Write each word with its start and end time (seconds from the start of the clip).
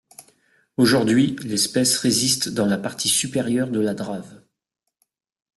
Aujourd’hui, 0.77 1.35
l’espèce 1.43 1.95
résiste 1.99 2.49
dans 2.49 2.65
la 2.65 2.79
partie 2.79 3.07
supérieure 3.07 3.69
de 3.69 3.79
la 3.79 3.93
Drave. 3.93 4.41